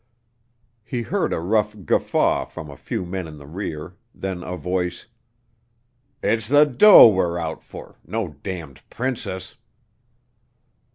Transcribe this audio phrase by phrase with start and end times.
[0.83, 5.05] He heard a rough guffaw from a few men in the rear; then a voice:
[6.23, 9.57] "It's the dough we're out fer no damned princess."